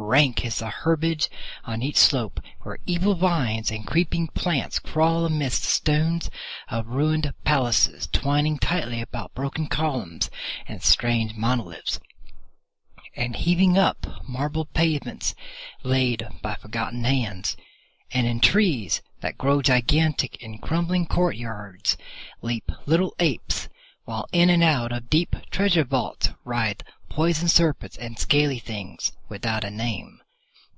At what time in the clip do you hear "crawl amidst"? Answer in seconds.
4.78-5.62